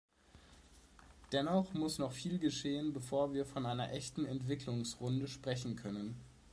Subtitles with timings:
[1.31, 6.19] Dennoch muss noch viel geschehen, bevor wir von einer echten Entwicklungsrunde sprechen können.